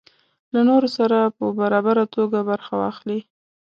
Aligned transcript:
له 0.53 0.59
نورو 0.69 0.89
سره 0.97 1.17
په 1.37 1.45
برابره 1.59 2.03
توګه 2.15 2.39
برخه 2.49 2.73
واخلي. 2.81 3.19